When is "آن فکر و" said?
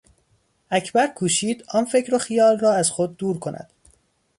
1.73-2.17